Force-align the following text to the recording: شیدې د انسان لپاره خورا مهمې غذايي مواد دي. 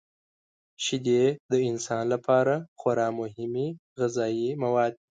شیدې 0.83 1.23
د 1.51 1.53
انسان 1.69 2.03
لپاره 2.13 2.53
خورا 2.79 3.07
مهمې 3.19 3.67
غذايي 3.99 4.49
مواد 4.63 4.91
دي. 4.97 5.01